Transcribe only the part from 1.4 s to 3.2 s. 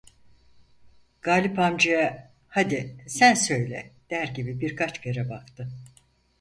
amcaya "hadi,